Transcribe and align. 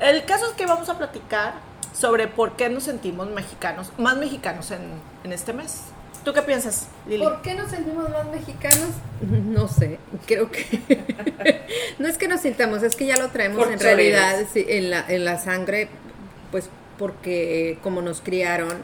el 0.00 0.24
caso 0.24 0.46
es 0.46 0.52
que 0.54 0.66
vamos 0.66 0.88
a 0.88 0.98
platicar 0.98 1.54
sobre 1.92 2.26
por 2.26 2.56
qué 2.56 2.68
nos 2.68 2.82
sentimos 2.82 3.28
mexicanos, 3.28 3.92
más 3.96 4.16
mexicanos 4.16 4.72
en, 4.72 5.00
en 5.22 5.32
este 5.32 5.52
mes. 5.52 5.82
¿Tú 6.26 6.32
qué 6.32 6.42
piensas, 6.42 6.88
Lili? 7.08 7.22
¿Por 7.22 7.40
qué 7.40 7.54
nos 7.54 7.70
sentimos 7.70 8.10
más 8.10 8.26
mexicanos? 8.26 8.88
No 9.44 9.68
sé, 9.68 10.00
creo 10.26 10.50
que 10.50 10.64
no 12.00 12.08
es 12.08 12.18
que 12.18 12.26
nos 12.26 12.40
sintamos, 12.40 12.82
es 12.82 12.96
que 12.96 13.06
ya 13.06 13.16
lo 13.16 13.28
traemos 13.28 13.62
Por 13.62 13.72
en 13.72 13.78
realidad 13.78 14.44
sí, 14.52 14.66
en, 14.68 14.90
la, 14.90 15.04
en 15.08 15.24
la 15.24 15.38
sangre, 15.38 15.88
pues 16.50 16.68
porque 16.98 17.78
como 17.80 18.02
nos 18.02 18.22
criaron, 18.22 18.82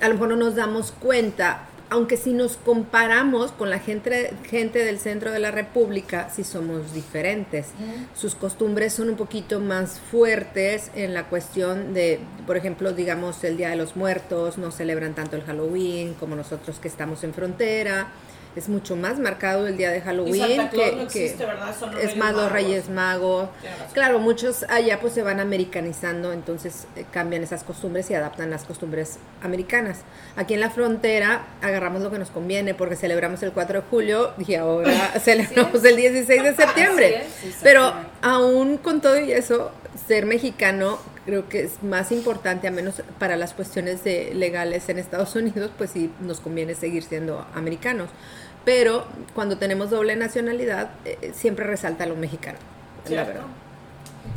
a 0.00 0.08
lo 0.08 0.14
mejor 0.14 0.30
no 0.30 0.36
nos 0.36 0.56
damos 0.56 0.90
cuenta, 0.92 1.68
aunque 1.90 2.16
si 2.16 2.32
nos 2.32 2.56
comparamos 2.56 3.50
con 3.50 3.68
la 3.68 3.80
gente, 3.80 4.32
gente 4.48 4.84
del 4.84 5.00
centro 5.00 5.32
de 5.32 5.40
la 5.40 5.50
República, 5.50 6.30
sí 6.30 6.44
somos 6.44 6.94
diferentes. 6.94 7.68
Sus 8.14 8.36
costumbres 8.36 8.94
son 8.94 9.10
un 9.10 9.16
poquito 9.16 9.58
más 9.58 9.98
fuertes 9.98 10.90
en 10.94 11.14
la 11.14 11.24
cuestión 11.24 11.92
de, 11.92 12.20
por 12.46 12.56
ejemplo, 12.56 12.92
digamos, 12.92 13.42
el 13.42 13.56
Día 13.56 13.70
de 13.70 13.76
los 13.76 13.96
Muertos, 13.96 14.56
no 14.56 14.70
celebran 14.70 15.14
tanto 15.14 15.34
el 15.34 15.42
Halloween 15.42 16.14
como 16.14 16.36
nosotros 16.36 16.78
que 16.78 16.88
estamos 16.88 17.24
en 17.24 17.34
frontera. 17.34 18.06
Es 18.56 18.68
mucho 18.68 18.96
más 18.96 19.18
marcado 19.18 19.66
el 19.68 19.76
día 19.76 19.90
de 19.90 20.00
Halloween 20.00 20.56
Santa 20.56 20.70
Claus 20.70 20.90
que, 20.90 20.96
no 20.96 21.08
que 21.08 21.46
¿verdad? 21.46 21.76
Son 21.78 21.94
los 21.94 22.02
es 22.02 22.16
más 22.16 22.32
los. 22.32 22.50
Reyes 22.50 22.88
Magos. 22.88 23.48
Claro, 23.92 24.18
muchos 24.18 24.64
allá 24.68 24.98
pues 25.00 25.12
se 25.12 25.22
van 25.22 25.38
americanizando, 25.38 26.32
entonces 26.32 26.86
eh, 26.96 27.04
cambian 27.12 27.42
esas 27.42 27.62
costumbres 27.62 28.10
y 28.10 28.14
adaptan 28.14 28.50
las 28.50 28.64
costumbres 28.64 29.18
americanas. 29.42 30.00
Aquí 30.36 30.54
en 30.54 30.60
la 30.60 30.70
frontera 30.70 31.44
agarramos 31.62 32.02
lo 32.02 32.10
que 32.10 32.18
nos 32.18 32.30
conviene 32.30 32.74
porque 32.74 32.96
celebramos 32.96 33.42
el 33.42 33.52
4 33.52 33.80
de 33.80 33.86
julio 33.88 34.32
y 34.38 34.54
ahora 34.54 35.12
celebramos 35.20 35.84
el 35.84 35.96
16 35.96 36.42
de 36.42 36.54
septiembre. 36.56 37.22
Pero 37.62 37.92
aún 38.20 38.78
con 38.78 39.00
todo 39.00 39.20
y 39.20 39.32
eso, 39.32 39.70
ser 40.08 40.26
mexicano 40.26 40.98
creo 41.26 41.48
que 41.48 41.62
es 41.64 41.82
más 41.82 42.12
importante, 42.12 42.68
a 42.68 42.70
menos 42.70 43.02
para 43.18 43.36
las 43.36 43.52
cuestiones 43.54 44.02
de 44.04 44.32
legales 44.34 44.88
en 44.88 44.98
Estados 44.98 45.34
Unidos, 45.36 45.70
pues 45.76 45.90
sí 45.90 46.10
nos 46.20 46.40
conviene 46.40 46.74
seguir 46.74 47.02
siendo 47.02 47.46
americanos. 47.54 48.08
Pero 48.64 49.06
cuando 49.34 49.56
tenemos 49.58 49.90
doble 49.90 50.16
nacionalidad, 50.16 50.90
eh, 51.04 51.32
siempre 51.34 51.66
resalta 51.66 52.06
lo 52.06 52.16
mexicano. 52.16 52.58
La 53.04 53.08
¿Cierto? 53.08 53.26
verdad. 53.32 53.46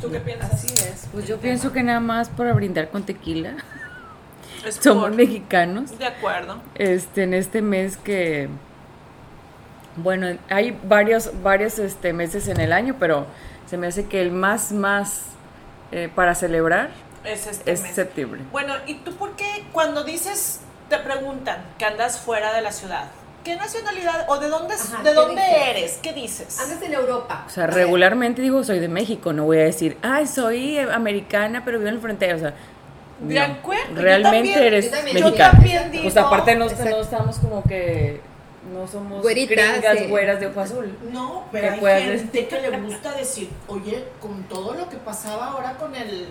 ¿Tú 0.00 0.10
qué 0.10 0.20
piensas? 0.20 0.52
Así 0.52 0.66
es. 0.74 1.06
Pues 1.12 1.26
yo 1.26 1.38
pienso 1.38 1.72
que 1.72 1.82
nada 1.82 2.00
más 2.00 2.28
para 2.30 2.52
brindar 2.54 2.88
con 2.90 3.04
tequila. 3.04 3.54
Es 4.66 4.76
Somos 4.76 5.08
por- 5.08 5.14
mexicanos. 5.14 5.98
De 5.98 6.06
acuerdo. 6.06 6.58
Este, 6.76 7.24
en 7.24 7.34
este 7.34 7.60
mes 7.60 7.98
que. 7.98 8.48
Bueno, 9.96 10.26
hay 10.48 10.78
varios, 10.88 11.30
varios 11.42 11.78
este, 11.78 12.14
meses 12.14 12.48
en 12.48 12.58
el 12.60 12.72
año, 12.72 12.96
pero 12.98 13.26
se 13.68 13.76
me 13.76 13.86
hace 13.88 14.06
que 14.06 14.22
el 14.22 14.30
más, 14.32 14.72
más 14.72 15.26
eh, 15.94 16.08
para 16.14 16.34
celebrar 16.34 16.90
Es 17.24 17.46
este 17.46 17.70
es 17.72 17.82
mes. 17.82 17.94
septiembre. 17.94 18.40
Bueno, 18.52 18.74
¿y 18.86 18.94
tú 18.96 19.14
por 19.16 19.36
qué 19.36 19.64
cuando 19.72 20.04
dices, 20.04 20.60
te 20.88 20.98
preguntan 20.98 21.64
que 21.78 21.84
andas 21.84 22.18
fuera 22.18 22.52
de 22.52 22.60
la 22.62 22.72
ciudad? 22.72 23.04
¿Qué 23.44 23.56
nacionalidad 23.56 24.24
o 24.28 24.38
de 24.38 24.48
dónde, 24.48 24.74
Ajá, 24.74 25.02
de 25.02 25.10
¿qué 25.10 25.14
dónde 25.14 25.42
dices? 25.42 25.68
eres? 25.68 25.98
¿Qué 26.02 26.12
dices? 26.14 26.60
Andas 26.60 26.80
en 26.82 26.94
Europa. 26.94 27.44
O 27.46 27.50
sea, 27.50 27.66
regularmente 27.66 28.40
digo 28.42 28.64
soy 28.64 28.78
de 28.80 28.88
México, 28.88 29.32
no 29.34 29.44
voy 29.44 29.58
a 29.58 29.64
decir, 29.64 29.98
ay, 30.02 30.26
soy 30.26 30.78
eh, 30.78 30.88
americana, 30.90 31.62
pero 31.64 31.78
vivo 31.78 31.88
en 31.90 31.96
la 31.96 32.00
frontera. 32.00 32.36
O 32.36 32.38
sea, 32.38 32.54
De 33.20 33.34
no. 33.34 33.42
acuerdo, 33.42 33.94
yo 33.94 34.00
realmente 34.02 34.48
también- 34.54 34.58
eres 34.64 34.84
yo 34.86 34.90
también. 34.90 35.16
Yo 35.18 35.24
mexicana. 35.26 35.50
también 35.52 35.90
digo. 35.92 36.04
Pues 36.04 36.16
aparte 36.16 36.56
no 36.56 36.64
estamos 36.66 37.36
como 37.38 37.62
que 37.64 38.20
no 38.72 38.86
somos 38.88 39.22
gringas, 39.24 39.98
sí. 39.98 40.06
güeras 40.06 40.40
de 40.40 40.46
ojo 40.46 40.60
azul. 40.60 40.96
No, 41.12 41.44
¿Qué 41.52 41.58
pero 41.60 41.86
hay 41.86 42.02
gente 42.18 42.48
que 42.48 42.60
le 42.60 42.80
gusta 42.80 43.12
decir, 43.12 43.50
oye, 43.68 44.04
con 44.20 44.42
todo 44.44 44.74
lo 44.74 44.88
que 44.88 44.96
pasaba 44.96 45.48
ahora 45.48 45.76
con 45.76 45.94
el 45.94 46.28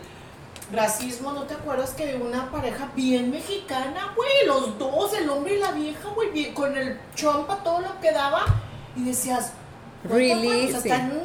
racismo, 0.71 1.33
¿no 1.33 1.43
te 1.43 1.53
acuerdas 1.53 1.91
que 1.91 2.15
una 2.15 2.49
pareja 2.51 2.89
bien 2.95 3.29
mexicana, 3.31 4.13
güey? 4.15 4.29
Los 4.47 4.77
dos, 4.79 5.13
el 5.13 5.29
hombre 5.29 5.55
y 5.55 5.59
la 5.59 5.71
vieja, 5.71 6.09
güey, 6.15 6.31
bien- 6.31 6.53
con 6.53 6.75
el 6.75 6.99
chompa, 7.15 7.57
todo 7.63 7.81
lo 7.81 7.99
que 8.01 8.11
daba, 8.11 8.45
y 8.95 9.03
decías, 9.03 9.53
Really? 10.09 10.67
fuck? 10.67 10.77
O 10.77 10.81
sea, 10.81 10.81
Sí. 10.81 10.89
están, 10.89 11.19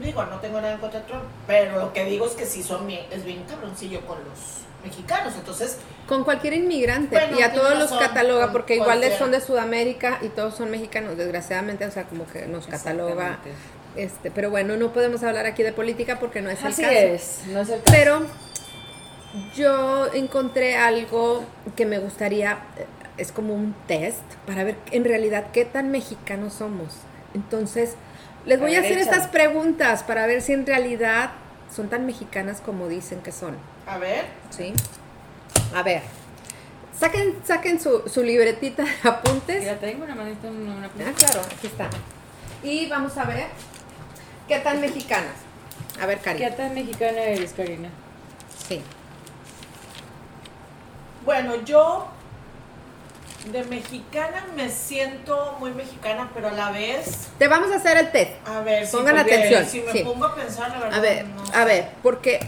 digo, 0.00 0.24
no 0.24 0.40
tengo 0.40 0.60
nada 0.60 0.74
en 0.74 0.78
contra 0.80 1.00
de 1.00 1.06
Trump, 1.06 1.24
pero 1.46 1.78
lo 1.80 1.92
que 1.92 2.04
digo 2.06 2.26
es 2.26 2.32
que 2.32 2.46
sí 2.46 2.62
son 2.62 2.86
bien, 2.86 3.04
es 3.10 3.24
bien 3.24 3.44
cabroncillo 3.44 4.00
con 4.06 4.18
los 4.24 4.38
mexicanos, 4.84 5.34
entonces, 5.34 5.78
Con 6.06 6.24
cualquier 6.24 6.54
inmigrante. 6.54 7.16
Bueno, 7.16 7.38
y 7.38 7.42
a 7.42 7.52
todos 7.52 7.78
los 7.78 7.90
cataloga 7.92 8.52
porque 8.52 8.76
igual 8.76 9.02
son 9.18 9.30
de 9.30 9.40
Sudamérica 9.40 10.18
y 10.22 10.28
todos 10.28 10.54
son 10.54 10.70
mexicanos, 10.70 11.16
desgraciadamente. 11.16 11.86
O 11.86 11.90
sea, 11.90 12.04
como 12.04 12.26
que 12.26 12.46
nos 12.46 12.66
cataloga. 12.66 13.38
Este 13.96 14.30
Pero 14.30 14.50
bueno, 14.50 14.76
no 14.76 14.92
podemos 14.92 15.22
hablar 15.22 15.46
aquí 15.46 15.62
de 15.62 15.72
política 15.72 16.18
porque 16.18 16.42
no 16.42 16.50
es 16.50 16.60
el 16.60 16.66
Así 16.66 16.82
caso. 16.82 16.94
es, 16.94 17.40
no 17.46 17.60
es 17.60 17.68
el 17.68 17.80
caso. 17.80 17.96
Pero 17.96 18.22
yo 19.54 20.12
encontré 20.12 20.76
algo 20.76 21.44
que 21.76 21.86
me 21.86 21.98
gustaría, 21.98 22.58
eh, 22.76 22.86
es 23.16 23.32
como 23.32 23.54
un 23.54 23.74
test 23.86 24.22
para 24.46 24.64
ver 24.64 24.76
en 24.90 25.04
realidad 25.04 25.46
qué 25.52 25.64
tan 25.64 25.90
mexicanos 25.90 26.54
somos. 26.54 26.94
Entonces, 27.34 27.94
les 28.46 28.60
voy 28.60 28.74
a, 28.74 28.80
hacer 28.80 28.98
estas 28.98 29.28
preguntas 29.28 30.02
para 30.02 30.26
ver 30.26 30.42
si 30.42 30.52
en 30.52 30.66
realidad 30.66 31.30
son 31.74 31.88
tan 31.88 32.06
mexicanas 32.06 32.60
como 32.60 32.88
dicen 32.88 33.20
que 33.20 33.32
son. 33.32 33.56
a 33.86 33.98
ver, 33.98 34.24
¿Sí? 34.50 34.72
A 35.74 35.82
ver, 35.82 36.02
saquen, 36.98 37.34
saquen 37.44 37.80
su, 37.80 38.02
su 38.08 38.22
libretita 38.22 38.84
de 38.84 39.08
apuntes. 39.08 39.64
Ya 39.64 39.78
tengo 39.78 40.04
una 40.04 40.14
manita, 40.14 40.48
una, 40.48 40.76
una 40.76 40.86
Ah, 40.86 41.12
claro, 41.16 41.40
aquí 41.40 41.66
está. 41.66 41.88
Y 42.62 42.88
vamos 42.88 43.16
a 43.18 43.24
ver 43.24 43.46
qué 44.48 44.58
tan 44.60 44.80
mexicanas. 44.80 45.34
A 46.00 46.06
ver, 46.06 46.20
Cari. 46.20 46.38
¿Qué 46.38 46.50
tan 46.50 46.74
mexicana 46.74 47.20
eres, 47.22 47.52
Karina? 47.52 47.88
Sí. 48.68 48.80
Bueno, 51.24 51.56
yo 51.64 52.06
de 53.52 53.62
mexicana 53.64 54.44
me 54.56 54.70
siento 54.70 55.56
muy 55.60 55.70
mexicana, 55.72 56.30
pero 56.34 56.48
a 56.48 56.52
la 56.52 56.70
vez, 56.70 57.28
Te 57.38 57.46
vamos 57.48 57.70
a 57.72 57.76
hacer 57.76 57.98
el 57.98 58.10
test. 58.10 58.32
a 58.46 58.60
ver, 58.60 58.86
si 58.86 58.96
Pongan 58.96 59.16
porque 59.16 59.34
atención, 59.34 59.66
Si 59.66 59.80
me 59.80 59.92
sí. 59.92 60.02
pongo 60.04 60.24
a 60.24 60.34
pensar, 60.34 60.70
la 60.70 60.78
verdad. 60.78 60.98
A 60.98 61.00
ver, 61.02 61.26
no 61.26 61.42
a 61.52 61.64
ver, 61.64 61.88
porque 62.02 62.40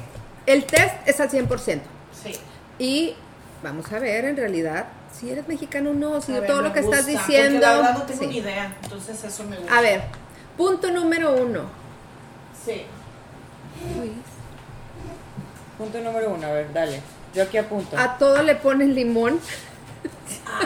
el 0.46 0.64
test 0.64 0.94
es 1.06 1.20
al 1.20 1.28
100%. 1.30 1.80
Sí. 2.22 2.32
Y 2.78 3.14
vamos 3.62 3.92
a 3.92 3.98
ver 3.98 4.24
en 4.24 4.36
realidad 4.36 4.86
si 5.12 5.30
eres 5.30 5.46
mexicano 5.48 5.90
o 5.90 5.94
no, 5.94 6.20
si 6.20 6.32
ver, 6.32 6.46
todo 6.46 6.62
lo 6.62 6.72
que 6.72 6.80
gusta, 6.82 7.00
estás 7.00 7.14
porque 7.14 7.32
diciendo. 7.32 7.66
La 7.66 7.76
verdad 7.76 7.98
no 7.98 8.02
tengo 8.04 8.20
sí. 8.20 8.26
ni 8.28 8.36
idea, 8.38 8.74
entonces 8.82 9.24
eso 9.24 9.44
me 9.44 9.56
gusta. 9.56 9.76
A 9.78 9.80
ver, 9.80 10.02
punto 10.56 10.90
número 10.90 11.32
uno. 11.34 11.62
Sí. 12.64 12.84
Punto 15.78 16.00
número 16.00 16.30
uno, 16.30 16.46
a 16.46 16.52
ver, 16.52 16.72
dale. 16.72 17.00
Yo 17.34 17.42
aquí 17.42 17.58
apunto. 17.58 17.98
A 17.98 18.16
todo 18.16 18.42
le 18.42 18.54
pones 18.56 18.88
limón. 18.88 19.38
A, 20.46 20.58
a 20.58 20.60
todo 20.60 20.65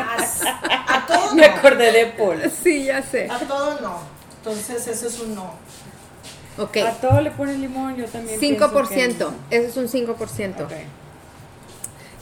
Me 1.41 1.47
acordé 1.47 1.93
de 1.93 2.07
Paul. 2.07 2.43
Sí, 2.63 2.85
ya 2.85 3.03
sé. 3.03 3.29
A 3.31 3.39
todo 3.41 3.81
no. 3.81 3.99
Entonces 4.39 4.87
eso 4.87 5.07
es 5.09 5.21
un 5.21 5.35
no. 5.35 5.55
Ok. 6.59 6.77
A 6.79 6.93
todo 6.93 7.21
le 7.21 7.31
pones 7.31 7.59
limón, 7.59 7.97
yo 7.97 8.07
también. 8.07 8.39
pienso 8.39 8.69
5%. 8.71 9.33
que 9.49 9.57
Ese 9.57 9.67
es 9.69 9.77
un 9.77 9.89
5%. 9.89 10.57
no. 10.59 10.65
Ok, 10.65 10.73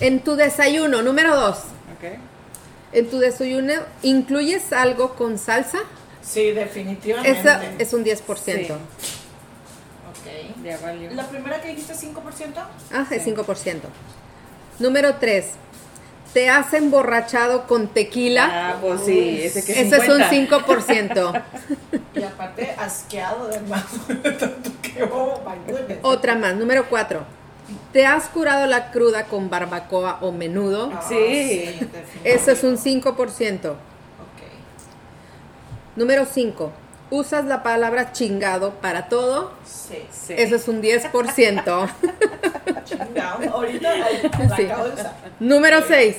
En 0.00 0.20
tu 0.20 0.37
desayuno, 0.37 1.03
número 1.03 1.35
dos. 1.37 1.56
ok. 1.59 2.19
En 2.93 3.11
tu 3.11 3.19
desayuno, 3.19 3.75
¿incluyes 4.03 4.73
algo 4.73 5.15
con 5.15 5.38
salsa? 5.38 5.79
Sí, 6.23 6.53
definitivamente. 6.53 7.38
Esa 7.38 7.61
es 7.79 7.93
un 7.93 8.05
10%. 8.05 8.17
Sí. 8.44 8.69
Ok. 8.71 10.64
Ya 10.64 10.79
valió. 10.79 11.11
La 11.12 11.29
primera 11.29 11.61
que 11.61 11.69
dijiste 11.69 11.94
5%. 11.94 12.12
Ah, 12.93 13.06
es 13.11 13.23
Sí. 13.23 13.31
5%. 13.35 13.81
Número 14.79 15.14
3. 15.17 15.47
¿Te 16.33 16.49
has 16.51 16.73
emborrachado 16.75 17.67
con 17.67 17.89
tequila? 17.89 18.49
Ah, 18.75 18.79
pues 18.81 19.01
sí, 19.05 19.41
ese 19.43 19.65
que 19.65 19.81
Ese 19.81 19.97
es 19.97 20.09
un 20.09 20.23
50. 20.23 20.67
5%. 20.67 21.43
Y 22.15 22.23
aparte 22.23 22.75
asqueado 22.79 23.49
de 23.49 23.61
más. 23.61 23.85
Tanto 24.39 24.71
que 24.83 25.03
oh 25.05 25.41
my 25.47 25.73
goodness. 25.73 25.99
Otra 26.03 26.35
más, 26.37 26.55
número 26.55 26.87
4. 26.89 27.23
¿Te 27.93 28.07
has 28.07 28.29
curado 28.29 28.67
la 28.67 28.91
cruda 28.91 29.25
con 29.25 29.49
barbacoa 29.51 30.19
o 30.21 30.31
menudo? 30.33 30.91
Ah, 30.95 31.03
Sí. 31.07 31.15
definitivamente. 31.15 32.05
Ese 32.25 32.53
es 32.53 32.63
un 32.65 32.77
5%. 32.79 33.71
Ok. 33.71 33.77
Número 35.97 36.25
5. 36.27 36.73
¿Usas 37.11 37.47
la 37.47 37.63
palabra 37.63 38.13
chingado 38.13 38.75
para 38.75 39.09
todo? 39.09 39.53
Sí. 39.65 40.05
Sí. 40.13 40.35
Ese 40.37 40.57
es 40.57 40.69
un 40.69 40.83
10%. 40.83 41.89
Chingado. 42.85 43.51
Ahorita 43.55 43.95
la 43.97 44.57
Sí. 44.57 44.65
acabo 44.67 44.85
de 44.89 44.95
usar. 44.95 45.15
Número 45.41 45.81
6. 45.87 46.17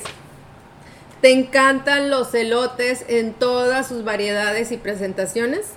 ¿Te 1.21 1.31
encantan 1.31 2.09
los 2.09 2.33
elotes 2.33 3.05
en 3.07 3.33
todas 3.33 3.87
sus 3.87 4.03
variedades 4.03 4.71
y 4.71 4.77
presentaciones? 4.77 5.67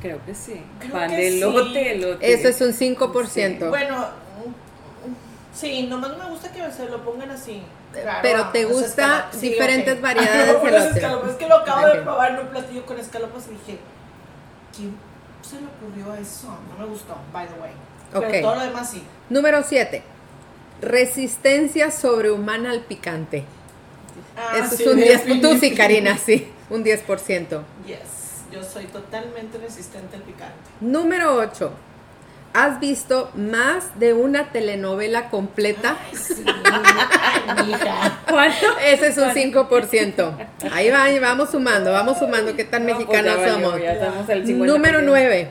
Creo 0.00 0.18
que 0.24 0.34
sí. 0.34 0.64
Creo 0.80 0.92
Pan 0.92 1.10
que 1.10 1.16
de 1.16 1.30
sí. 1.30 1.38
elote, 1.42 1.92
elote. 1.94 2.32
Ese 2.32 2.48
es 2.48 2.60
un 2.62 2.72
5%. 2.72 3.68
Bueno, 3.68 4.06
sí, 5.54 5.82
nomás 5.86 6.16
me 6.16 6.24
gusta 6.30 6.50
que 6.50 6.70
se 6.72 6.86
lo 6.86 7.04
pongan 7.04 7.30
así. 7.30 7.62
Claro, 7.92 8.20
Pero 8.22 8.48
te 8.50 8.64
gusta 8.64 9.28
diferentes 9.40 10.00
variedades 10.00 10.46
de 10.46 10.52
Los 10.54 10.64
elote. 10.64 10.98
escalopes, 11.00 11.30
Es 11.32 11.36
que 11.36 11.46
lo 11.48 11.56
acabo 11.56 11.86
de 11.86 12.00
probar 12.02 12.30
en 12.32 12.38
un 12.40 12.46
platillo 12.46 12.86
con 12.86 12.98
escalopes 12.98 13.44
y 13.48 13.50
dije, 13.50 13.78
¿quién 14.76 14.94
se 15.42 15.60
le 15.60 15.66
ocurrió 15.66 16.14
eso? 16.14 16.48
No 16.70 16.78
me 16.84 16.90
gustó, 16.90 17.16
by 17.32 17.46
the 17.46 17.54
way. 17.60 17.70
Ok. 18.14 18.30
Pero 18.30 18.48
todo 18.48 18.54
lo 18.56 18.62
demás 18.62 18.90
sí. 18.90 19.02
Número 19.28 19.62
7. 19.62 20.02
Resistencia 20.82 21.90
sobrehumana 21.90 22.70
al 22.70 22.80
picante. 22.80 23.44
Ah, 24.36 24.58
Eso 24.58 24.76
sí, 24.76 24.82
es 24.84 25.26
un 25.26 25.40
10%. 25.40 25.40
Tú 25.42 25.58
sí. 25.58 25.74
Karina, 25.74 26.16
sí. 26.16 26.50
Un 26.70 26.84
10%. 26.84 27.62
Yes, 27.86 27.98
yo 28.52 28.62
soy 28.62 28.84
totalmente 28.86 29.58
resistente 29.58 30.16
al 30.16 30.22
picante. 30.22 30.54
Número 30.80 31.34
8. 31.36 31.70
¿Has 32.52 32.80
visto 32.80 33.30
más 33.36 33.98
de 34.00 34.12
una 34.12 34.50
telenovela 34.50 35.30
completa? 35.30 35.96
Ay, 36.10 36.16
sí. 36.16 36.44
¿Cuánto? 38.28 38.66
Ese 38.84 39.06
es 39.08 39.18
un 39.18 39.30
5%. 39.30 40.48
Ahí 40.72 40.90
va, 40.90 41.04
ahí 41.04 41.18
vamos 41.20 41.50
sumando, 41.50 41.92
vamos 41.92 42.18
sumando 42.18 42.56
qué 42.56 42.64
tan 42.64 42.86
No, 42.86 42.96
pues 42.96 43.06
mexicanos 43.06 43.50
somos. 43.50 43.80
ya 43.80 43.92
estamos 43.92 44.28
al 44.28 44.44
50%. 44.44 44.56
Número 44.66 45.02
9. 45.02 45.48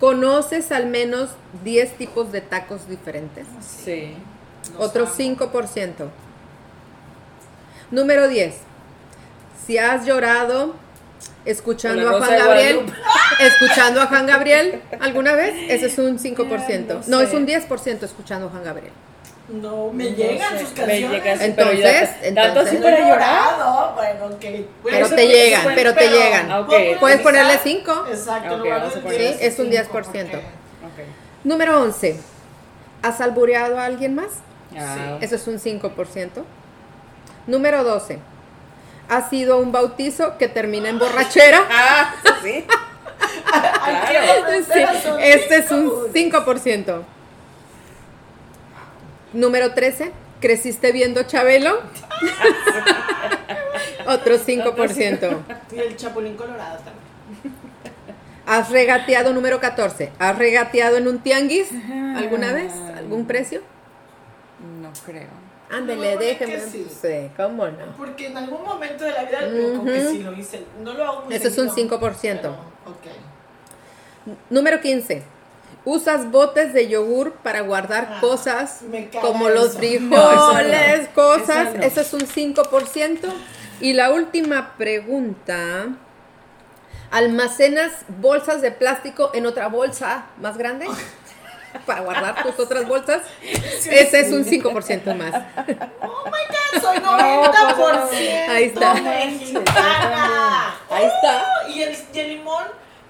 ¿Conoces 0.00 0.72
al 0.72 0.86
menos 0.86 1.30
10 1.64 1.96
tipos 1.96 2.32
de 2.32 2.40
tacos 2.40 2.88
diferentes? 2.88 3.46
Sí. 3.60 4.14
Otro 4.76 5.04
amo. 5.04 5.14
5%. 5.16 6.08
Número 7.92 8.28
10. 8.28 8.56
Si 9.66 9.78
has 9.78 10.04
llorado 10.04 10.74
escuchando 11.44 12.08
a 12.08 12.18
Juan 12.18 12.30
Gabriel, 12.38 12.76
Guadalupe. 12.76 12.98
Escuchando 13.40 14.00
a 14.02 14.06
Juan 14.06 14.26
Gabriel 14.26 14.80
alguna 15.00 15.32
vez, 15.32 15.54
ese 15.68 15.86
es 15.86 15.98
un 15.98 16.18
5%. 16.18 16.86
Ya, 16.88 16.94
No, 16.94 17.02
no 17.06 17.20
es 17.20 17.32
un 17.32 17.46
10% 17.46 18.02
escuchando 18.04 18.46
a 18.46 18.50
Juan 18.50 18.64
Gabriel. 18.64 18.92
No, 19.48 19.90
me 19.92 20.10
No 20.10 20.16
llegan 20.16 20.58
sé, 20.58 20.64
sus 20.64 20.68
me 20.70 20.74
canciones. 20.74 21.10
llegan, 21.22 21.40
Entonces, 21.40 22.10
pero 22.20 22.34
tanto 22.34 22.42
entonces- 22.60 22.66
así 22.68 22.76
No 22.76 22.82
para 22.84 22.98
llorar. 22.98 23.18
llorado, 23.18 23.94
Bueno, 23.94 24.26
ok. 24.26 24.40
Bueno, 24.42 24.66
Pero 24.84 25.06
eso 25.06 25.14
te 25.14 25.26
llegan, 25.26 25.62
puede- 25.62 25.76
pero 25.76 25.94
te 25.94 26.08
llegan. 26.10 26.50
Ah, 26.50 26.60
ok. 26.60 26.72
Puedes 27.00 27.20
ponerle 27.22 27.52
quizás- 27.52 27.62
5. 27.64 28.04
Exacto, 28.10 28.46
Ok, 28.48 28.52
en 28.52 28.58
lugar 28.58 28.78
vamos 28.80 28.92
a 28.92 28.94
del 28.96 29.02
poner- 29.04 29.18
10, 29.20 29.36
Sí, 29.38 29.44
es 29.46 29.52
un 29.58 29.64
5, 29.66 29.70
10%. 29.70 30.32
porque- 30.82 31.02
Ok. 31.02 31.08
Número 31.44 31.80
11. 31.82 32.20
¿Has 33.02 33.20
albureado 33.22 33.78
a 33.78 33.84
alguien 33.86 34.14
más? 34.16 34.28
Ah, 34.76 35.16
Eso 35.22 35.36
es 35.36 35.46
un 35.46 35.58
5%. 35.58 36.44
Número 37.46 37.84
12. 37.84 38.18
¿Ha 39.08 39.30
sido 39.30 39.58
un 39.58 39.72
bautizo 39.72 40.36
que 40.36 40.48
termina 40.48 40.90
en 40.90 40.98
borrachera? 40.98 41.62
Ah, 41.70 42.14
sí. 42.42 42.64
Claro. 44.08 44.64
Sí, 44.72 44.80
este 45.20 45.56
es 45.56 45.70
un 45.70 45.92
cinco. 46.12 46.44
5%. 46.44 47.02
Número 49.32 49.72
13. 49.74 50.12
¿Creciste 50.40 50.92
viendo 50.92 51.22
Chabelo? 51.24 51.80
Otro 54.06 54.36
5%. 54.38 55.38
Y 55.72 55.78
el 55.78 55.96
chapulín 55.96 56.36
colorado 56.36 56.76
también. 56.78 57.54
¿Has 58.46 58.70
regateado 58.70 59.32
número 59.34 59.60
14? 59.60 60.10
¿Has 60.18 60.38
regateado 60.38 60.96
en 60.96 61.06
un 61.08 61.18
tianguis 61.18 61.68
alguna 62.16 62.52
vez? 62.52 62.72
¿Algún 62.96 63.26
precio? 63.26 63.60
No 64.80 64.90
creo. 65.04 65.28
Ándele, 65.70 66.14
No, 66.14 66.20
déjeme. 66.20 66.54
que 66.54 66.60
sí. 66.60 66.86
Sí, 67.02 67.30
cómo 67.36 67.66
no. 67.66 67.94
Porque 67.98 68.28
en 68.28 68.36
algún 68.38 68.62
momento 68.64 69.04
de 69.04 69.12
la 69.12 69.24
vida 69.24 69.38
creo 69.40 69.76
como 69.76 69.84
que 69.92 70.00
sí 70.06 70.22
lo 70.22 70.32
hice. 70.32 70.64
No 70.82 70.94
lo 70.94 71.04
hago 71.04 71.22
muy 71.26 71.34
Eso 71.34 71.48
es 71.48 71.58
un 71.58 71.68
seguido, 71.74 72.00
5%. 72.00 72.38
pero, 72.40 72.52
ok. 72.52 73.06
Número 74.50 74.80
15. 74.80 75.22
¿Usas 75.84 76.30
botes 76.30 76.74
de 76.74 76.88
yogur 76.88 77.32
para 77.42 77.60
guardar 77.62 78.08
Ah, 78.16 78.20
cosas 78.20 78.80
como 79.20 79.48
los 79.48 79.76
frijoles, 79.78 81.02
No, 81.08 81.14
cosas? 81.14 81.68
Eso 81.68 81.78
no. 81.78 81.82
Eso 81.84 82.00
es 82.00 82.12
un 82.12 82.20
5%. 82.26 83.18
Y 83.80 83.92
la 83.94 84.10
última 84.10 84.74
pregunta. 84.76 85.86
¿Almacenas 87.10 87.92
bolsas 88.20 88.60
de 88.60 88.70
plástico 88.70 89.30
en 89.32 89.46
otra 89.46 89.68
bolsa 89.68 90.26
más 90.40 90.58
grande? 90.58 90.86
Para 91.86 92.00
guardar 92.00 92.42
tus 92.42 92.58
otras 92.58 92.86
bolsas. 92.86 93.22
Ese 93.42 94.20
es 94.20 94.32
un 94.32 94.44
5% 94.44 95.14
más. 95.14 95.34
Oh 96.02 96.24
my 96.26 96.80
god, 96.80 96.82
soy 96.82 96.96
90% 98.08 98.48
Ahí 98.48 98.64
está. 98.64 98.94
mexicana. 98.94 100.74
Ahí 100.90 101.04
está. 101.04 101.44
Oh, 101.44 101.68
y 101.70 101.82
el, 101.82 101.96
y 102.12 102.18
el 102.18 102.28
limón, 102.28 102.64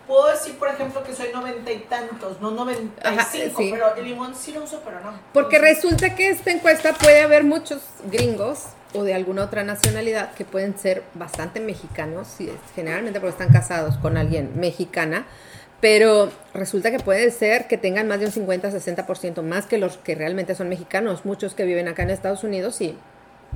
puedo 0.09 0.27
decir, 0.29 0.59
por 0.59 0.69
ejemplo, 0.69 1.05
que 1.05 1.15
soy 1.15 1.29
noventa 1.33 1.71
y 1.71 1.81
tantos, 1.81 2.41
no 2.41 2.51
95, 2.51 3.01
Ajá, 3.05 3.29
sí. 3.31 3.69
pero 3.71 3.95
el 3.95 4.05
limón 4.05 4.35
sí 4.35 4.53
lo 4.53 4.65
uso, 4.65 4.81
pero 4.85 4.99
no. 5.01 5.13
Porque 5.33 5.57
Entonces, 5.57 5.83
resulta 5.85 6.17
que 6.17 6.31
esta 6.31 6.51
encuesta 6.51 6.95
puede 6.95 7.21
haber 7.21 7.45
muchos 7.45 7.83
gringos 8.11 8.65
o 8.95 9.05
de 9.05 9.15
alguna 9.15 9.45
otra 9.45 9.63
nacionalidad 9.65 10.33
que 10.33 10.47
pueden 10.47 10.77
ser 10.79 11.03
bastante 11.15 11.61
mexicanos, 11.61 12.29
generalmente 12.75 13.21
porque 13.21 13.33
están 13.33 13.53
casados 13.53 13.99
con 13.99 14.17
alguien 14.17 14.59
mexicana, 14.59 15.27
pero 15.81 16.33
resulta 16.55 16.91
que 16.91 16.99
puede 16.99 17.31
ser 17.31 17.69
que 17.69 17.77
tengan 17.77 18.09
más 18.09 18.19
de 18.19 18.27
un 18.27 18.33
50-60% 18.33 19.43
más 19.43 19.67
que 19.67 19.79
los 19.79 19.99
que 19.99 20.15
realmente 20.15 20.55
son 20.55 20.71
mexicanos, 20.71 21.27
muchos 21.27 21.55
que 21.55 21.65
viven 21.65 21.87
acá 21.87 22.03
en 22.03 22.11
Estados 22.11 22.43
Unidos 22.45 22.81
y, 22.81 22.97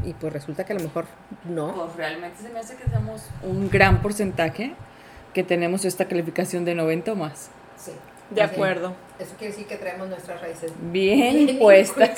y 0.04 0.12
pues 0.12 0.32
resulta 0.32 0.64
que 0.64 0.74
a 0.74 0.76
lo 0.76 0.82
mejor 0.82 1.06
no. 1.48 1.74
Pues 1.74 1.96
realmente 1.96 2.42
se 2.42 2.50
me 2.50 2.60
hace 2.60 2.76
que 2.76 2.84
somos 2.90 3.22
un 3.42 3.70
gran 3.70 4.02
porcentaje 4.02 4.74
que 5.32 5.42
tenemos 5.42 5.84
esta 5.84 6.06
calificación 6.06 6.64
de 6.64 6.74
90 6.74 7.12
o 7.12 7.16
más. 7.16 7.48
Sí, 7.76 7.92
De 8.30 8.42
acuerdo. 8.42 8.94
Eso 9.18 9.34
quiere 9.38 9.52
decir 9.52 9.66
que 9.68 9.76
traemos 9.76 10.08
nuestras 10.08 10.40
raíces 10.40 10.72
Bien 10.80 11.58
puestas. 11.60 12.10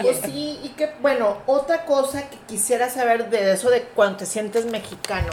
Pues 0.00 0.20
sí, 0.24 0.60
y 0.62 0.70
que, 0.70 0.90
bueno, 1.00 1.38
otra 1.46 1.84
cosa 1.84 2.28
que 2.28 2.36
quisiera 2.46 2.88
saber 2.88 3.28
de 3.30 3.52
eso 3.52 3.70
de 3.70 3.82
cuando 3.82 4.18
te 4.18 4.26
sientes 4.26 4.66
mexicano. 4.66 5.32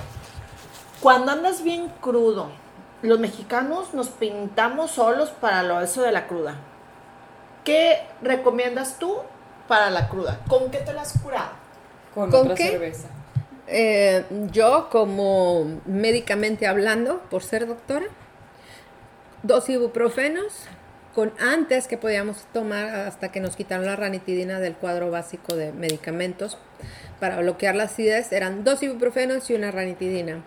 Cuando 1.01 1.31
andas 1.31 1.63
bien 1.63 1.89
crudo, 2.01 2.49
los 3.01 3.19
mexicanos 3.19 3.93
nos 3.93 4.09
pintamos 4.09 4.91
solos 4.91 5.29
para 5.31 5.63
lo 5.63 5.81
eso 5.81 6.01
de 6.01 6.11
la 6.11 6.27
cruda. 6.27 6.55
¿Qué 7.63 8.01
recomiendas 8.21 8.99
tú 8.99 9.17
para 9.67 9.89
la 9.89 10.09
cruda? 10.09 10.39
¿Con 10.47 10.69
qué 10.71 10.79
te 10.79 10.93
la 10.93 11.01
has 11.01 11.17
curado? 11.21 11.51
Con, 12.13 12.29
¿Con 12.29 12.41
otra 12.41 12.55
qué? 12.55 12.69
cerveza. 12.71 13.07
Eh, 13.67 14.23
yo, 14.51 14.89
como 14.91 15.81
médicamente 15.85 16.67
hablando, 16.67 17.21
por 17.29 17.43
ser 17.43 17.67
doctora, 17.67 18.05
dos 19.43 19.69
ibuprofenos, 19.69 20.67
con 21.13 21.31
antes 21.39 21.87
que 21.87 21.97
podíamos 21.97 22.45
tomar 22.53 22.85
hasta 22.85 23.31
que 23.31 23.39
nos 23.39 23.55
quitaron 23.55 23.85
la 23.85 23.95
ranitidina 23.95 24.59
del 24.59 24.73
cuadro 24.73 25.11
básico 25.11 25.55
de 25.55 25.71
medicamentos 25.71 26.57
para 27.19 27.39
bloquear 27.39 27.75
la 27.75 27.83
acidez, 27.83 28.31
eran 28.31 28.63
dos 28.63 28.81
ibuprofenos 28.81 29.49
y 29.49 29.53
una 29.53 29.71
ranitidina. 29.71 30.43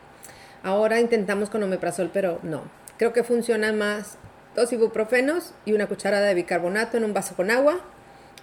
Ahora 0.62 0.98
intentamos 0.98 1.48
con 1.50 1.62
omeprazol, 1.62 2.10
pero 2.12 2.40
no. 2.42 2.64
Creo 2.98 3.12
que 3.12 3.22
funcionan 3.22 3.78
más 3.78 4.18
dos 4.56 4.72
ibuprofenos 4.72 5.54
y 5.64 5.72
una 5.72 5.86
cucharada 5.86 6.26
de 6.26 6.34
bicarbonato 6.34 6.96
en 6.96 7.04
un 7.04 7.14
vaso 7.14 7.36
con 7.36 7.50
agua 7.50 7.80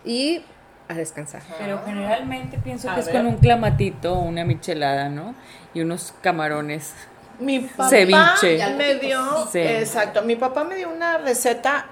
y 0.06 0.46
a 0.88 0.94
descansar. 0.94 1.42
Pero 1.58 1.82
generalmente 1.86 2.58
pienso 2.58 2.90
A 2.90 2.96
que 2.96 3.02
es 3.02 3.10
con 3.10 3.26
un 3.26 3.38
clamatito, 3.38 4.14
una 4.16 4.44
michelada, 4.46 5.10
¿no? 5.10 5.34
Y 5.74 5.82
unos 5.82 6.14
camarones. 6.22 6.94
Mi 7.40 7.60
papá 7.62 7.90
Ceviche. 7.90 8.74
me 8.76 8.96
dio, 8.96 9.48
Sí. 9.52 9.60
exacto, 9.60 10.22
mi 10.22 10.36
papá 10.36 10.64
me 10.64 10.76
dio 10.76 10.90
una 10.90 11.18
receta 11.18 11.88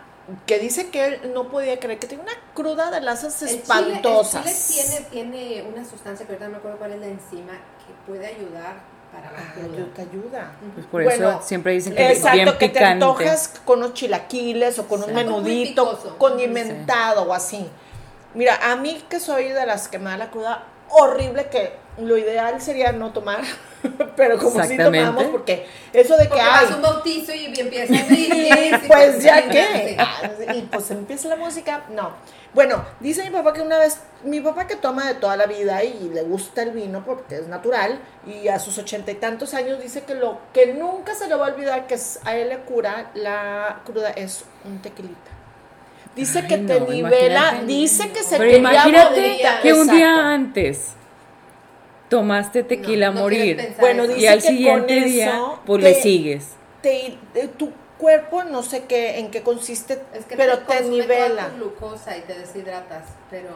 que 0.46 0.60
dice 0.60 0.90
que 0.90 1.06
él 1.06 1.32
no 1.34 1.50
podía 1.50 1.80
creer 1.80 1.98
que 2.00 2.08
tenía 2.08 2.24
una 2.24 2.34
cruda 2.54 2.92
de 2.92 3.02
las 3.02 3.24
espantosas. 3.42 4.46
El 4.46 4.54
chile, 4.86 5.06
tiene, 5.10 5.32
tiene 5.32 5.70
una 5.74 5.84
sustancia 5.84 6.26
que 6.26 6.34
ahorita 6.34 6.46
no 6.46 6.52
me 6.54 6.58
acuerdo 6.58 6.78
cuál 6.78 6.94
es 6.94 7.00
la 7.00 7.08
enzima 7.08 7.54
que 7.54 7.94
puede 8.12 8.28
ayudar 8.28 8.76
para 9.12 9.32
la 9.32 9.40
Ah, 9.40 9.54
cruda. 9.56 9.86
te 9.96 10.02
ayuda. 10.04 10.52
Pues 10.76 10.86
por 10.86 11.04
Bueno, 11.04 11.30
eso 11.32 11.42
siempre 11.44 11.74
dicen 11.74 11.96
que 11.96 12.12
es 12.12 12.18
Exacto, 12.20 12.36
bien 12.38 12.48
que 12.50 12.54
te 12.54 12.70
picante. 12.70 12.88
antojas 13.06 13.62
con 13.66 13.80
unos 13.80 13.94
chilaquiles 13.94 14.80
o 14.80 14.88
con 14.88 15.04
un 15.04 15.14
menudito 15.14 15.90
picoso. 15.98 16.18
condimentado 16.18 17.24
o 17.24 17.34
así. 17.34 17.68
Mira, 18.34 18.72
a 18.72 18.76
mí 18.76 19.04
que 19.10 19.20
soy 19.20 19.50
de 19.50 19.66
las 19.66 19.88
que 19.88 20.00
me 20.00 20.10
da 20.10 20.18
la 20.18 20.32
cruda 20.32 20.64
horrible, 20.90 21.48
que 21.48 21.74
lo 21.98 22.18
ideal 22.18 22.62
sería 22.62 22.92
no 22.94 23.12
tomar, 23.12 23.42
pero 24.16 24.38
como 24.38 24.52
sí 24.52 24.60
Exactamente. 24.60 25.00
tomamos, 25.06 25.24
porque 25.32 25.68
eso 25.94 26.16
de 26.18 26.30
que 26.30 26.40
hay... 26.40 26.68
un 26.74 26.82
bautizo 26.82 27.34
y 27.34 27.46
empieza 27.60 27.94
a 27.94 28.14
y 28.14 28.72
pues 28.88 29.22
ya 29.24 29.44
sí, 29.44 29.50
que. 29.50 29.96
Ah, 30.00 30.30
Y 30.56 30.62
pues 30.64 30.92
empieza 30.92 31.28
la 31.30 31.36
música. 31.36 31.84
No. 31.90 32.12
Bueno, 32.54 32.84
dice 33.00 33.24
mi 33.24 33.30
papá 33.30 33.54
que 33.54 33.62
una 33.62 33.78
vez, 33.80 34.00
mi 34.24 34.42
papá 34.42 34.68
que 34.68 34.76
toma 34.76 35.08
de 35.08 35.16
toda 35.16 35.38
la 35.38 35.46
vida 35.46 35.84
y 35.86 36.10
le 36.14 36.22
gusta 36.24 36.64
el 36.64 36.72
vino 36.72 37.04
porque 37.06 37.36
es 37.36 37.48
natural, 37.48 38.00
y 38.26 38.50
a 38.50 38.60
sus 38.60 38.78
ochenta 38.78 39.12
y 39.12 39.16
tantos 39.16 39.54
años 39.54 39.82
dice 39.82 40.04
que 40.04 40.16
lo 40.16 40.40
que 40.54 40.74
nunca 40.74 41.16
se 41.16 41.28
le 41.28 41.36
va 41.36 41.48
a 41.48 41.54
olvidar 41.54 41.88
que 41.88 41.94
es- 41.96 42.20
a 42.26 42.36
él 42.36 42.50
le 42.50 42.60
cura 42.60 43.12
la 43.14 43.82
cruda 43.86 44.10
es 44.12 44.44
un 44.66 44.82
tequilita. 44.82 45.32
Dice 46.15 46.39
Ay, 46.39 46.48
que 46.48 46.58
te 46.58 46.80
no, 46.80 46.88
nivela, 46.88 47.62
dice 47.65 48.10
que 48.12 48.22
se 48.24 48.38
Pero 48.38 48.51
te 48.51 48.58
imagínate 48.58 49.38
llama- 49.38 49.62
que 49.62 49.74
un 49.74 49.80
Exacto. 49.80 49.96
día 49.96 50.34
antes 50.34 50.94
tomaste 52.10 52.63
tequila 52.63 53.08
a 53.08 53.12
No, 53.12 53.22
no 53.22 53.27
quieres 53.30 53.56
morir 53.58 53.75
Bueno, 53.80 54.08
dice 54.08 54.20
y 54.20 54.27
al 54.27 54.39
que 54.41 54.48
con 54.48 54.56
siguiente 54.58 55.01
día 55.01 55.27
eso 55.36 55.60
pues 55.65 55.84
te- 55.84 55.89
le 55.89 55.96
sigues. 55.96 56.48
te- 56.82 57.18
eh, 57.36 57.50
tu 57.58 57.72
cuerpo 57.98 58.44
no 58.44 58.63
sé 58.63 58.84
qué 58.86 59.20
en 59.20 59.32
qué 59.32 59.41
consiste, 59.41 60.01
Es 60.13 60.25
que 60.25 60.36
pero 60.36 60.60
te, 60.60 60.75
te 60.77 60.84
nivela. 60.89 61.30
toda 61.30 61.50
tu 61.50 61.56
glucosa 61.58 62.18
y 62.18 62.22
te 62.22 62.38
deshidratas, 62.38 63.06
pero 63.30 63.50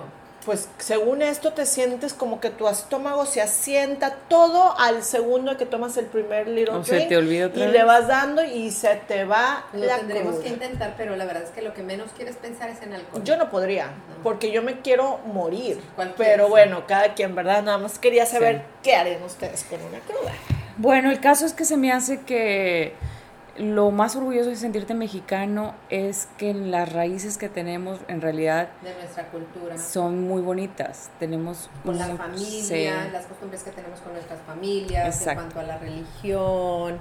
pues 0.45 0.69
según 0.77 1.21
esto 1.21 1.53
te 1.53 1.65
sientes 1.65 2.13
como 2.13 2.39
que 2.39 2.49
tu 2.51 2.67
estómago 2.67 3.25
se 3.25 3.41
asienta 3.41 4.15
todo 4.29 4.77
al 4.79 5.03
segundo 5.03 5.57
que 5.57 5.65
tomas 5.65 5.97
el 5.97 6.05
primer 6.05 6.47
little 6.47 6.75
O 6.75 6.83
se 6.83 6.95
drink 6.95 7.09
te 7.09 7.17
olvida 7.17 7.47
otra 7.47 7.63
y 7.63 7.65
vez. 7.65 7.71
le 7.73 7.83
vas 7.83 8.07
dando 8.07 8.43
y 8.43 8.71
se 8.71 8.95
te 9.07 9.25
va 9.25 9.65
lo 9.73 9.85
la 9.85 9.97
tendremos 9.97 10.33
cruda. 10.35 10.43
que 10.43 10.49
intentar, 10.53 10.93
pero 10.97 11.15
la 11.15 11.25
verdad 11.25 11.43
es 11.43 11.49
que 11.49 11.61
lo 11.61 11.73
que 11.73 11.81
menos 11.83 12.11
quieres 12.15 12.35
pensar 12.35 12.69
es 12.69 12.81
en 12.81 12.93
alcohol. 12.93 13.23
Yo 13.23 13.37
no 13.37 13.49
podría, 13.49 13.89
porque 14.23 14.51
yo 14.51 14.61
me 14.61 14.81
quiero 14.81 15.17
morir. 15.25 15.79
Pero 16.17 16.47
bueno, 16.47 16.83
cada 16.87 17.13
quien, 17.15 17.33
¿verdad? 17.35 17.63
Nada 17.63 17.77
más 17.79 17.97
quería 17.99 18.25
saber 18.25 18.57
Sí. 18.57 18.61
qué 18.83 18.95
harían 18.95 19.23
ustedes 19.23 19.63
con 19.63 19.81
una 19.81 19.99
cruda. 19.99 20.31
Bueno, 20.77 21.09
el 21.09 21.19
caso 21.21 21.45
es 21.45 21.53
que 21.53 21.65
se 21.65 21.77
me 21.77 21.91
hace 21.91 22.21
que 22.21 22.93
lo 23.57 23.89
más 23.91 24.15
orgulloso 24.17 24.49
de 24.49 24.57
sentirte 24.57 24.93
mexicano 24.93 25.73
es 25.89 26.27
que 26.37 26.53
las 26.53 26.91
raíces 26.91 27.37
que 27.37 27.47
tenemos 27.47 27.99
en 28.09 28.19
realidad 28.21 28.67
de 28.83 28.93
nuestra 28.95 29.29
cultura. 29.29 29.77
son 29.77 30.27
muy 30.27 30.41
bonitas. 30.41 31.09
Tenemos 31.19 31.69
Con 31.85 31.97
la 31.97 32.07
familia, 32.17 32.63
sí. 32.63 32.85
las 33.13 33.25
costumbres 33.27 33.63
que 33.63 33.71
tenemos 33.71 33.99
con 34.01 34.11
nuestras 34.13 34.41
familias, 34.41 35.07
Exacto. 35.07 35.31
en 35.31 35.51
cuanto 35.51 35.59
a 35.59 35.63
la 35.63 35.77
religión, 35.77 36.97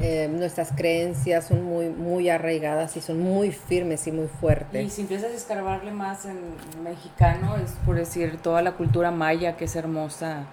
eh, 0.00 0.28
nuestras 0.32 0.70
creencias 0.72 1.46
son 1.48 1.64
muy, 1.64 1.88
muy 1.88 2.28
arraigadas 2.30 2.96
y 2.96 3.00
son 3.00 3.18
muy 3.20 3.50
firmes 3.50 4.06
y 4.06 4.12
muy 4.12 4.26
Y 4.26 4.28
fuertes. 4.28 4.92
si 4.92 5.00
empiezas 5.02 5.32
a 5.32 5.34
escarbarle 5.34 5.90
más 5.90 6.26
en 6.26 6.38
mexicano, 6.82 7.56
es 7.56 7.72
por 7.84 7.96
decir 7.96 8.38
toda 8.40 8.62
la 8.62 8.72
cultura 8.72 9.10
maya 9.10 9.56
que 9.56 9.64
es 9.64 9.74
hermosa. 9.76 10.44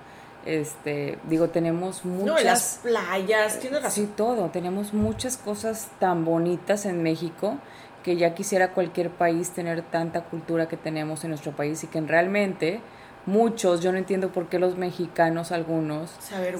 Este, 0.45 1.17
digo, 1.27 1.49
tenemos 1.49 2.05
muchas 2.05 2.25
No, 2.25 2.39
las 2.39 2.79
playas, 2.83 3.59
tienes 3.59 3.81
razón. 3.81 4.05
Sí, 4.05 4.11
todo. 4.15 4.49
Tenemos 4.49 4.93
muchas 4.93 5.37
cosas 5.37 5.89
tan 5.99 6.23
bonitas 6.23 6.85
en 6.85 7.01
México 7.01 7.57
que 8.03 8.15
ya 8.15 8.35
quisiera 8.35 8.71
cualquier 8.71 9.09
país 9.09 9.49
tener 9.49 9.81
tanta 9.81 10.25
cultura 10.25 10.67
que 10.67 10.77
tenemos 10.77 11.23
en 11.23 11.31
nuestro 11.31 11.51
país 11.53 11.83
y 11.83 11.87
que 11.87 11.99
realmente 12.01 12.79
muchos, 13.25 13.81
yo 13.81 13.91
no 13.91 13.97
entiendo 13.97 14.29
por 14.31 14.47
qué 14.47 14.59
los 14.59 14.77
mexicanos 14.77 15.51
algunos 15.51 16.11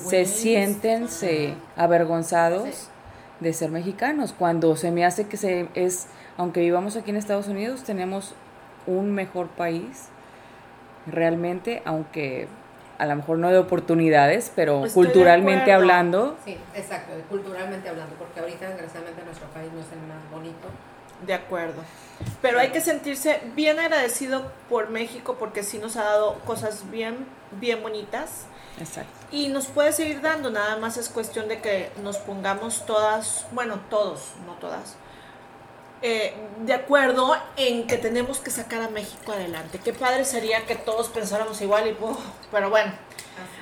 Se 0.10 0.26
sienten 0.26 1.08
se, 1.10 1.54
avergonzados 1.78 2.64
Sí. 2.74 2.88
de 3.40 3.54
ser 3.54 3.70
mexicanos 3.70 4.34
cuando 4.36 4.76
se 4.76 4.90
me 4.90 5.06
hace 5.06 5.28
que 5.28 5.38
se 5.38 5.70
es 5.76 6.08
aunque 6.38 6.62
vivamos 6.62 6.96
aquí 6.96 7.12
en 7.12 7.18
Estados 7.18 7.48
Unidos 7.48 7.84
tenemos 7.84 8.34
un 8.88 9.12
mejor 9.14 9.50
país 9.50 10.08
realmente 11.06 11.84
aunque 11.86 12.48
a 12.98 13.06
lo 13.06 13.16
mejor 13.16 13.38
no 13.38 13.50
de 13.50 13.58
oportunidades 13.58 14.52
pero 14.56 14.86
Estoy 14.86 15.06
culturalmente 15.06 15.72
hablando 15.72 16.36
Sí, 16.46 16.58
exacto, 16.74 17.14
culturalmente 17.30 17.90
hablando, 17.90 18.16
porque 18.16 18.40
ahorita 18.40 18.68
desgraciadamente 18.70 19.24
nuestro 19.24 19.48
país 19.48 19.72
no 19.74 19.80
es 19.82 19.92
el 19.92 20.00
más 20.08 20.32
bonito. 20.32 20.68
De 21.26 21.34
acuerdo. 21.34 21.82
Pero 22.42 22.60
hay 22.60 22.70
que 22.70 22.82
sentirse 22.82 23.40
bien 23.56 23.80
agradecido 23.80 24.52
por 24.70 24.90
México 24.90 25.38
porque 25.40 25.64
sí 25.64 25.78
nos 25.80 25.96
ha 25.96 26.04
dado 26.04 26.36
cosas 26.46 26.90
bien, 26.92 27.26
bien 27.60 27.82
bonitas. 27.82 28.46
exacto 28.80 29.12
Y 29.32 29.48
nos 29.48 29.68
puede 29.68 29.94
seguir 29.94 30.22
dando, 30.22 30.50
nada 30.50 30.78
más 30.78 30.98
es 30.98 31.10
cuestión 31.10 31.48
de 31.48 31.62
que 31.62 31.90
nos 32.04 32.18
pongamos 32.18 32.86
todas, 32.86 33.46
bueno, 33.54 33.80
todos, 33.90 34.34
no 34.46 34.54
todas, 34.54 34.98
eh, 36.08 36.36
de 36.60 36.74
acuerdo 36.74 37.36
en 37.58 37.88
que 37.88 37.98
tenemos 37.98 38.38
que 38.38 38.52
sacar 38.52 38.80
a 38.84 38.90
México 38.90 39.32
adelante. 39.32 39.80
Qué 39.84 39.92
padre 39.92 40.24
sería 40.24 40.64
que 40.68 40.76
todos 40.76 41.10
pensáramos 41.10 41.60
igual 41.62 41.88
y, 41.88 41.98
uf, 42.00 42.20
pero 42.52 42.70
bueno, 42.70 42.94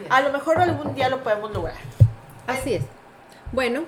a 0.10 0.20
lo 0.20 0.30
mejor 0.34 0.60
algún 0.60 0.94
día 0.94 1.08
lo 1.08 1.24
podemos 1.24 1.54
lograr. 1.54 1.78
Así 2.46 2.74
es. 2.74 2.84
Bueno, 3.54 3.86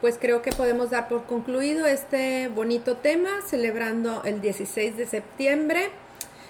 pues 0.00 0.16
creo 0.18 0.40
que 0.40 0.50
podemos 0.50 0.88
dar 0.88 1.08
por 1.08 1.24
concluido 1.24 1.84
este 1.84 2.48
bonito 2.48 2.96
tema, 2.96 3.42
celebrando 3.46 4.22
el 4.24 4.40
16 4.40 4.96
de 4.96 5.06
septiembre. 5.06 5.90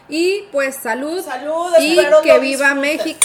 Y 0.09 0.42
pues 0.52 0.76
salud. 0.76 1.21
Salud, 1.21 1.73
y 1.80 1.99
que 2.23 2.38
viva. 2.38 2.75
México. 2.75 3.19